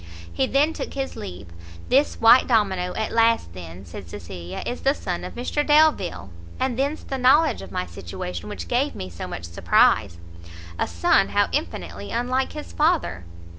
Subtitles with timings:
[0.33, 1.45] He then took his leave.
[1.89, 6.31] "This white domino, at last then," said Cecilia, "is the son of Mr Delvile!
[6.59, 10.17] and thence the knowledge of my situation which gave me so much surprise:
[10.79, 13.25] a son how infinitely unlike his father!"